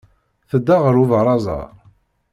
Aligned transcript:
Tedda 0.49 0.75
ɣer 0.83 0.95
ubaraz-a? 1.03 1.59